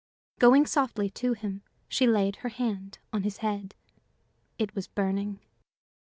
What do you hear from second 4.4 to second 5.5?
It was burning.